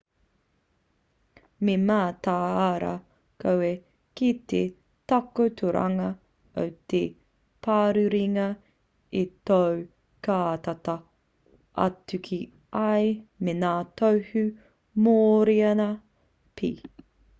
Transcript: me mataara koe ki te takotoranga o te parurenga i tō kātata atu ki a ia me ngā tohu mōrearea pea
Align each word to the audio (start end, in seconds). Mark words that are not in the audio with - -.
me 1.65 1.73
mataara 1.87 2.93
koe 3.41 3.67
ki 4.15 4.29
te 4.53 4.61
takotoranga 5.11 6.07
o 6.61 6.63
te 6.93 7.01
parurenga 7.67 8.47
i 9.19 9.21
tō 9.51 9.59
kātata 10.29 10.95
atu 11.85 12.21
ki 12.29 12.39
a 12.85 12.89
ia 13.03 13.13
me 13.45 13.55
ngā 13.65 13.75
tohu 14.03 14.43
mōrearea 15.09 15.87
pea 16.63 16.95